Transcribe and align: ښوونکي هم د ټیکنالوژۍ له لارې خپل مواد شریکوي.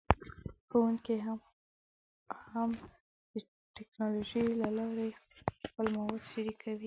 ښوونکي 0.67 1.15
هم 1.27 1.39
د 3.33 3.35
ټیکنالوژۍ 3.75 4.45
له 4.61 4.67
لارې 4.77 5.07
خپل 5.67 5.85
مواد 5.95 6.21
شریکوي. 6.31 6.79